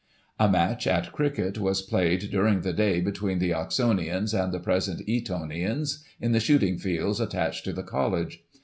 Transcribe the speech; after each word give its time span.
"A 0.39 0.49
match 0.49 0.87
at 0.87 1.11
cricket 1.11 1.59
was 1.59 1.83
played 1.83 2.31
during 2.31 2.61
the 2.61 2.73
day, 2.73 3.01
between 3.01 3.37
the 3.37 3.51
Oxonians 3.53 4.33
and 4.33 4.51
the 4.51 4.59
present 4.59 5.07
Etonians, 5.07 6.03
in 6.19 6.31
the 6.31 6.39
shooting 6.39 6.79
fields 6.79 7.19
attached 7.19 7.63
to 7.65 7.71
the 7.71 7.83
College. 7.83 8.43